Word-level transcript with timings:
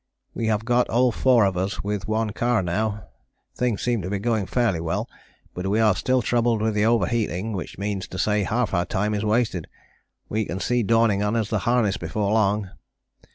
We 0.33 0.47
have 0.47 0.65
got 0.65 0.89
all 0.89 1.11
four 1.11 1.45
of 1.45 1.55
us 1.55 1.83
with 1.83 2.07
one 2.07 2.31
car 2.31 2.63
now, 2.63 3.05
things 3.55 3.83
seems 3.83 4.01
to 4.01 4.09
be 4.09 4.17
going 4.17 4.47
fairly 4.47 4.79
well, 4.79 5.07
but 5.53 5.67
we 5.67 5.79
are 5.79 5.93
still 5.95 6.23
troubled 6.23 6.59
with 6.59 6.73
the 6.73 6.85
overheating 6.87 7.53
which 7.53 7.77
means 7.77 8.07
to 8.07 8.17
say 8.17 8.41
half 8.41 8.73
our 8.73 8.85
time 8.85 9.13
is 9.13 9.23
wasted. 9.23 9.67
We 10.27 10.45
can 10.45 10.59
see 10.59 10.81
dawning 10.81 11.21
on 11.21 11.35
us 11.35 11.51
the 11.51 11.59
harness 11.69 11.97
before 11.97 12.31
long. 12.31 12.71